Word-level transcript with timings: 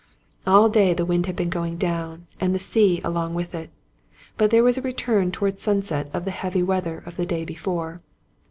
All 0.47 0.67
day 0.67 0.95
the 0.95 1.05
wind 1.05 1.27
had 1.27 1.35
been 1.35 1.51
going 1.51 1.77
down, 1.77 2.25
and 2.39 2.55
the 2.55 2.57
sea 2.57 3.01
along 3.03 3.35
with 3.35 3.53
it; 3.53 3.69
but 4.35 4.49
there 4.49 4.63
was 4.63 4.75
a 4.75 4.81
return 4.81 5.31
toward 5.31 5.59
sunset 5.59 6.09
of 6.11 6.25
the 6.25 6.31
heavy 6.31 6.63
weather 6.63 7.03
of 7.05 7.17
the 7.17 7.25
day 7.27 7.45
before. 7.45 8.01